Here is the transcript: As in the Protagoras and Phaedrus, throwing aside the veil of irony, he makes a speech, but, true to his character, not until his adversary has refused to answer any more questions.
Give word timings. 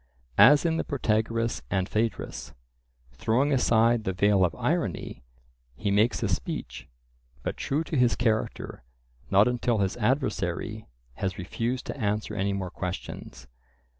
As 0.39 0.65
in 0.65 0.77
the 0.77 0.83
Protagoras 0.83 1.61
and 1.69 1.87
Phaedrus, 1.87 2.55
throwing 3.11 3.53
aside 3.53 4.03
the 4.03 4.13
veil 4.13 4.43
of 4.43 4.55
irony, 4.55 5.21
he 5.75 5.91
makes 5.91 6.23
a 6.23 6.27
speech, 6.27 6.87
but, 7.43 7.55
true 7.55 7.83
to 7.83 7.95
his 7.95 8.15
character, 8.15 8.83
not 9.29 9.47
until 9.47 9.77
his 9.77 9.97
adversary 9.97 10.87
has 11.17 11.37
refused 11.37 11.85
to 11.85 11.97
answer 11.99 12.33
any 12.33 12.51
more 12.51 12.71
questions. 12.71 13.45